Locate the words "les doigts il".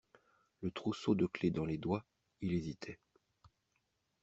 1.63-2.53